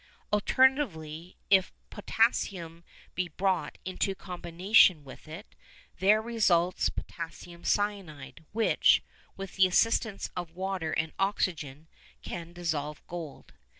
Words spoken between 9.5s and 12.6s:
the assistance of water and oxygen, can